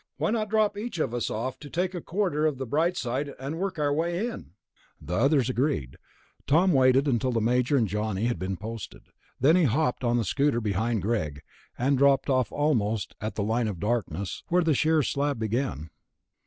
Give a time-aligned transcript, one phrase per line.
[0.17, 3.35] "Why not drop each of us off to take a quarter of the bright side
[3.37, 4.53] and work our way in?"
[4.99, 5.97] The others agreed.
[6.47, 9.03] Tom waited until the Major and Johnny had been posted;
[9.39, 11.43] then he hopped on the scooter behind Greg
[11.77, 15.91] and dropped off almost at the line of darkness, where the sheer slab began.